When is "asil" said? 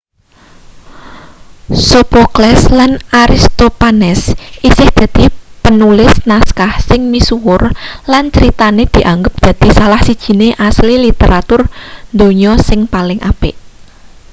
10.67-10.87